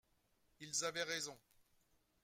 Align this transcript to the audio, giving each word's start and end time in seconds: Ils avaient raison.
Ils 0.61 0.83
avaient 0.83 1.03
raison. 1.03 1.37